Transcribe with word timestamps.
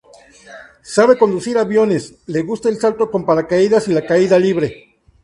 Sabe 0.81 1.15
conducir 1.15 1.59
aviones, 1.59 2.23
le 2.25 2.41
gusta 2.41 2.69
el 2.69 2.79
salto 2.79 3.11
con 3.11 3.23
paracaídas 3.23 3.87
y 3.87 3.93
la 3.93 4.03
caída 4.07 4.39
libre. 4.39 4.95